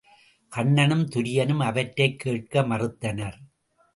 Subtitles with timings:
[0.51, 3.37] கன்னனும் துரியனும் அவற்றைக் கேட்க மறுத்தனர்.